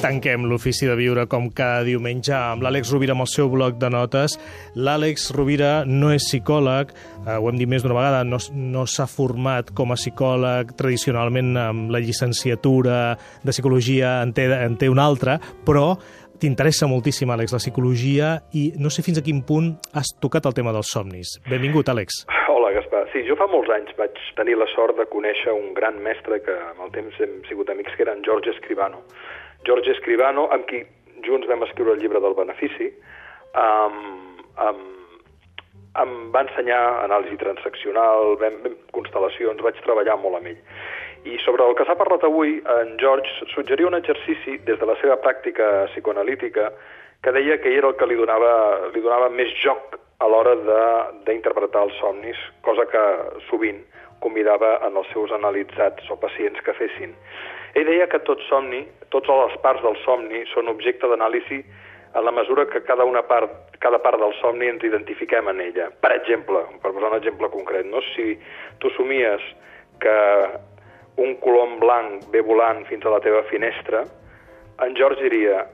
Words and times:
tanquem 0.00 0.46
l'ofici 0.48 0.86
de 0.88 0.94
viure 0.96 1.26
com 1.28 1.50
cada 1.52 1.82
diumenge 1.84 2.32
amb 2.32 2.62
l'Àlex 2.64 2.88
Rovira 2.94 3.12
amb 3.12 3.26
el 3.26 3.28
seu 3.28 3.50
bloc 3.52 3.76
de 3.80 3.90
notes. 3.92 4.36
L'Àlex 4.72 5.26
Rovira 5.36 5.82
no 5.84 6.08
és 6.14 6.24
psicòleg, 6.24 6.94
eh, 7.26 7.36
ho 7.36 7.48
hem 7.50 7.58
dit 7.60 7.68
més 7.68 7.84
d'una 7.84 7.98
vegada, 7.98 8.22
no, 8.24 8.38
no 8.56 8.86
s'ha 8.88 9.04
format 9.10 9.74
com 9.76 9.92
a 9.92 9.98
psicòleg 10.00 10.72
tradicionalment 10.78 11.52
amb 11.60 11.92
la 11.92 12.00
llicenciatura 12.00 13.18
de 13.44 13.52
psicologia 13.52 14.20
en 14.24 14.32
té, 14.32 14.48
en 14.56 14.78
té 14.80 14.88
una 14.88 15.04
altra, 15.04 15.36
però 15.68 15.92
t'interessa 16.40 16.88
moltíssim, 16.88 17.28
Àlex, 17.28 17.52
la 17.52 17.60
psicologia 17.60 18.30
i 18.56 18.70
no 18.80 18.88
sé 18.88 19.04
fins 19.04 19.20
a 19.20 19.24
quin 19.26 19.42
punt 19.44 19.74
has 19.92 20.14
tocat 20.24 20.48
el 20.48 20.56
tema 20.56 20.72
dels 20.72 20.94
somnis. 20.94 21.36
Benvingut, 21.50 21.92
Àlex. 21.92 22.24
Hola, 22.48 22.72
Gaspar. 22.78 23.04
Sí, 23.12 23.26
jo 23.28 23.36
fa 23.36 23.50
molts 23.52 23.68
anys 23.76 23.92
vaig 24.00 24.16
tenir 24.40 24.56
la 24.56 24.70
sort 24.72 24.96
de 24.96 25.04
conèixer 25.12 25.52
un 25.52 25.74
gran 25.76 26.00
mestre 26.00 26.40
que 26.46 26.56
amb 26.70 26.88
el 26.88 26.96
temps 26.96 27.20
hem 27.20 27.42
sigut 27.50 27.68
amics, 27.68 27.92
que 27.98 28.08
era 28.08 28.16
en 28.16 28.24
George 28.24 28.56
Escribano. 28.56 29.04
George 29.66 29.92
Escribano, 29.92 30.48
amb 30.54 30.66
qui 30.70 30.84
junts 31.26 31.48
vam 31.50 31.64
escriure 31.66 31.94
el 31.94 32.00
llibre 32.00 32.20
del 32.22 32.36
benefici, 32.38 32.88
um, 33.58 33.98
um, 34.64 34.82
em 36.00 36.12
va 36.34 36.44
ensenyar 36.46 36.80
anàlisi 37.04 37.36
transaccional, 37.40 38.36
vam, 38.40 38.60
vam 38.64 38.76
constel·lacions, 38.96 39.62
vaig 39.64 39.80
treballar 39.84 40.16
molt 40.22 40.38
amb 40.38 40.52
ell. 40.52 40.60
I 41.28 41.36
sobre 41.44 41.66
el 41.66 41.74
que 41.76 41.84
s'ha 41.84 41.98
parlat 42.00 42.24
avui, 42.24 42.60
en 42.80 42.94
George 43.02 43.50
suggeria 43.52 43.90
un 43.90 43.98
exercici 43.98 44.56
des 44.68 44.78
de 44.80 44.88
la 44.88 44.96
seva 45.02 45.18
pràctica 45.20 45.88
psicoanalítica 45.90 46.70
que 47.20 47.34
deia 47.36 47.58
que 47.60 47.74
era 47.76 47.90
el 47.90 47.98
que 48.00 48.08
li 48.08 48.16
donava, 48.16 48.52
li 48.94 49.02
donava 49.04 49.28
més 49.34 49.52
joc 49.60 49.98
a 50.20 50.28
l'hora 50.28 50.54
d'interpretar 51.26 51.86
els 51.88 51.96
somnis, 52.00 52.38
cosa 52.66 52.84
que 52.90 53.04
sovint 53.48 53.80
convidava 54.20 54.76
en 54.84 54.98
els 55.00 55.08
seus 55.14 55.32
analitzats 55.32 56.10
o 56.12 56.16
pacients 56.20 56.60
que 56.64 56.76
fessin. 56.76 57.14
Ell 57.74 57.88
deia 57.88 58.08
que 58.10 58.20
tot 58.26 58.42
somni, 58.48 58.82
totes 59.14 59.32
les 59.44 59.56
parts 59.64 59.82
del 59.84 59.96
somni 60.04 60.42
són 60.52 60.68
objecte 60.68 61.08
d'anàlisi 61.08 61.62
a 62.12 62.20
la 62.20 62.32
mesura 62.34 62.66
que 62.66 62.82
cada 62.82 63.06
una 63.06 63.22
part, 63.22 63.52
cada 63.78 64.00
part 64.02 64.18
del 64.20 64.34
somni 64.40 64.68
ens 64.68 64.84
identifiquem 64.84 65.48
en 65.48 65.60
ella. 65.64 65.88
Per 66.02 66.10
exemple, 66.12 66.64
per 66.82 66.92
posar 66.92 67.12
un 67.12 67.18
exemple 67.20 67.48
concret, 67.54 67.86
no? 67.86 68.02
si 68.12 68.34
tu 68.82 68.90
somies 68.96 69.44
que 70.02 70.16
un 71.22 71.36
colom 71.44 71.78
blanc 71.80 72.26
ve 72.34 72.42
volant 72.42 72.84
fins 72.90 73.06
a 73.06 73.14
la 73.14 73.22
teva 73.24 73.44
finestra, 73.48 74.04
en 74.84 74.96
George 74.96 75.22
diria, 75.22 75.64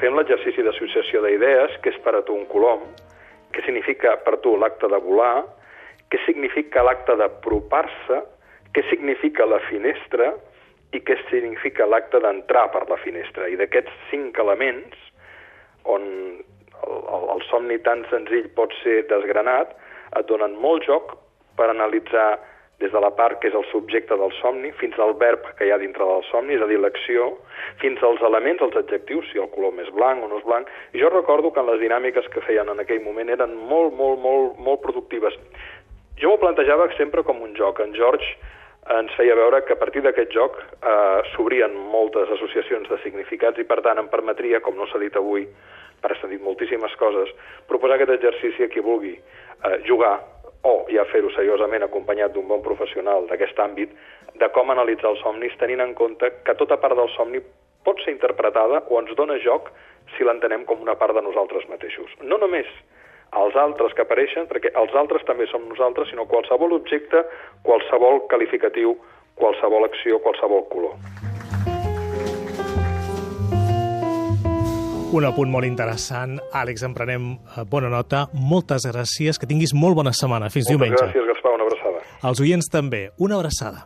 fem 0.00 0.16
l'exercici 0.18 0.64
d'associació 0.64 1.22
d'idees, 1.22 1.78
que 1.84 1.92
és 1.94 1.98
per 2.04 2.16
a 2.18 2.24
tu 2.26 2.34
un 2.34 2.46
colom, 2.50 2.82
què 3.54 3.62
significa 3.66 4.16
per 4.26 4.38
tu 4.42 4.56
l'acte 4.58 4.90
de 4.90 4.98
volar, 5.02 5.44
què 6.10 6.20
significa 6.26 6.82
l'acte 6.84 7.16
d'apropar-se, 7.20 8.20
què 8.74 8.82
significa 8.90 9.46
la 9.46 9.60
finestra? 9.68 10.32
I 10.94 11.00
què 11.02 11.16
significa 11.30 11.86
l'acte 11.86 12.20
d'entrar 12.22 12.68
per 12.74 12.84
la 12.90 12.98
finestra. 13.02 13.48
I 13.50 13.58
d'aquests 13.58 13.94
cinc 14.10 14.38
elements, 14.42 14.98
on 15.90 16.04
el, 16.04 16.98
el, 17.16 17.24
el 17.34 17.42
somni 17.48 17.78
tan 17.86 18.04
senzill 18.10 18.50
pot 18.58 18.74
ser 18.82 19.02
desgranat, 19.10 19.74
et 20.14 20.28
donen 20.30 20.54
molt 20.62 20.86
joc 20.86 21.16
per 21.58 21.70
analitzar 21.70 22.36
des 22.80 22.90
de 22.90 23.00
la 23.00 23.10
part 23.14 23.38
que 23.40 23.48
és 23.48 23.54
el 23.54 23.64
subjecte 23.70 24.16
del 24.18 24.32
somni 24.40 24.72
fins 24.80 24.98
al 24.98 25.14
verb 25.20 25.44
que 25.58 25.66
hi 25.66 25.70
ha 25.70 25.78
dintre 25.78 26.04
del 26.04 26.24
somni, 26.30 26.56
és 26.56 26.62
a 26.62 26.66
dir, 26.70 26.80
l'acció, 26.82 27.30
fins 27.82 28.02
als 28.02 28.22
elements, 28.26 28.62
els 28.66 28.76
adjectius, 28.80 29.28
si 29.30 29.38
el 29.38 29.50
color 29.54 29.78
és 29.82 29.92
blanc 29.94 30.24
o 30.24 30.28
no 30.28 30.40
és 30.40 30.48
blanc. 30.48 30.70
I 30.92 31.02
jo 31.02 31.12
recordo 31.12 31.52
que 31.52 31.62
les 31.62 31.80
dinàmiques 31.80 32.26
que 32.34 32.42
feien 32.48 32.68
en 32.68 32.82
aquell 32.82 33.02
moment 33.04 33.30
eren 33.30 33.54
molt, 33.70 33.94
molt, 33.94 34.18
molt, 34.18 34.58
molt 34.58 34.82
productives. 34.82 35.38
Jo 36.18 36.32
m'ho 36.32 36.42
plantejava 36.42 36.90
sempre 36.98 37.22
com 37.22 37.42
un 37.42 37.54
joc. 37.54 37.80
En 37.80 37.94
George 37.94 38.34
ens 38.98 39.14
feia 39.16 39.38
veure 39.38 39.62
que 39.64 39.72
a 39.72 39.80
partir 39.80 40.02
d'aquest 40.04 40.34
joc 40.34 40.58
eh, 40.60 41.22
s'obrien 41.32 41.72
moltes 41.94 42.30
associacions 42.36 42.90
de 42.90 42.98
significats 43.06 43.58
i, 43.58 43.64
per 43.64 43.80
tant, 43.86 44.02
em 44.02 44.10
permetria, 44.12 44.60
com 44.60 44.76
no 44.76 44.86
s'ha 44.90 45.00
dit 45.00 45.14
avui, 45.16 45.46
per 46.02 46.18
s'ha 46.18 46.28
dit 46.28 46.42
moltíssimes 46.42 46.92
coses, 47.00 47.30
proposar 47.70 47.96
aquest 47.96 48.18
exercici 48.18 48.66
a 48.66 48.68
qui 48.68 48.84
vulgui 48.84 49.14
eh, 49.14 49.78
jugar 49.88 50.18
o 50.64 50.74
ja 50.92 51.04
fer-ho 51.12 51.30
seriosament 51.34 51.84
acompanyat 51.84 52.32
d'un 52.32 52.48
bon 52.48 52.62
professional 52.64 53.28
d'aquest 53.28 53.58
àmbit, 53.60 53.92
de 54.40 54.48
com 54.56 54.70
analitzar 54.70 55.12
els 55.12 55.22
somnis 55.22 55.54
tenint 55.60 55.82
en 55.84 55.94
compte 55.94 56.30
que 56.44 56.56
tota 56.58 56.80
part 56.82 56.96
del 56.98 57.10
somni 57.14 57.42
pot 57.84 58.00
ser 58.02 58.14
interpretada 58.16 58.82
o 58.88 59.00
ens 59.00 59.12
dona 59.16 59.36
joc 59.44 59.70
si 60.16 60.24
l'entenem 60.24 60.64
com 60.64 60.80
una 60.82 60.96
part 61.00 61.14
de 61.14 61.22
nosaltres 61.22 61.68
mateixos. 61.68 62.10
No 62.22 62.40
només 62.40 62.70
els 63.42 63.56
altres 63.60 63.94
que 63.94 64.04
apareixen, 64.06 64.48
perquè 64.50 64.72
els 64.80 64.94
altres 64.94 65.26
també 65.28 65.46
som 65.50 65.68
nosaltres, 65.68 66.10
sinó 66.10 66.26
qualsevol 66.30 66.76
objecte, 66.78 67.24
qualsevol 67.66 68.24
qualificatiu, 68.30 68.96
qualsevol 69.40 69.90
acció, 69.90 70.20
qualsevol 70.22 70.68
color. 70.72 71.33
Un 75.14 75.22
apunt 75.28 75.50
molt 75.52 75.66
interessant. 75.68 76.38
Àlex, 76.56 76.82
en 76.88 76.94
prenem 76.96 77.28
eh, 77.36 77.62
bona 77.70 77.90
nota. 77.92 78.24
Moltes 78.34 78.86
gràcies. 78.90 79.38
Que 79.38 79.46
tinguis 79.46 79.74
molt 79.76 79.94
bona 80.00 80.10
setmana. 80.16 80.48
Fins 80.50 80.66
Moltes 80.66 80.74
diumenge. 80.74 81.04
gràcies, 81.04 81.28
Gaspar. 81.30 81.54
Una 81.54 81.68
abraçada. 81.68 82.02
Els 82.30 82.40
oients 82.42 82.70
també. 82.72 83.04
Una 83.22 83.38
abraçada. 83.38 83.84